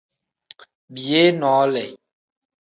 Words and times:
Biyee 0.93 1.27
noole. 1.39 1.85